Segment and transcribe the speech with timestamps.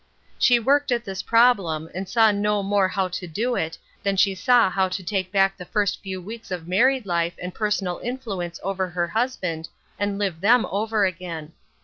[0.39, 4.33] She worked at this problem, and saw no more how to do it than she
[4.33, 8.59] saw how to take back tht first few weeks of married life and persona) influence
[8.63, 9.69] over her husband
[9.99, 11.51] and live them ovei again.